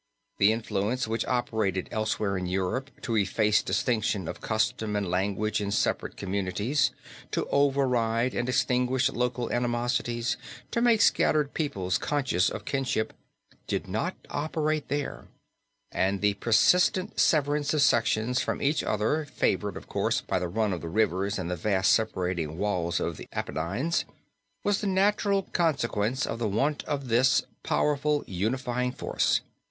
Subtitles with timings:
[0.39, 5.69] The influence which operated elsewhere in Europe to efface distinction of custom and language in
[5.69, 6.89] separate communities,
[7.29, 10.37] to override and extinguish local animosities,
[10.71, 13.13] to make scattered peoples conscious of kinship,
[13.67, 15.27] did not operate there;
[15.91, 20.73] and the persistent severance of sections from each other, favored, of course, by the run
[20.73, 24.05] of the rivers and the vast separating walls of the Apenines,
[24.63, 29.41] was the natural consequence of the want of this powerful unifying force."